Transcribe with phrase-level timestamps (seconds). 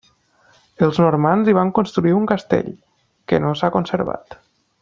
[0.85, 2.75] Els normands hi van construir un castell,
[3.33, 4.39] que no s'ha conservat.